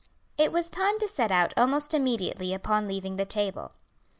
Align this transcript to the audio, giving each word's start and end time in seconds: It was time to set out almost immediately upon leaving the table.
It 0.35 0.51
was 0.51 0.71
time 0.71 0.97
to 0.97 1.07
set 1.07 1.31
out 1.31 1.53
almost 1.55 1.93
immediately 1.93 2.55
upon 2.55 2.87
leaving 2.87 3.17
the 3.17 3.23
table. 3.25 3.73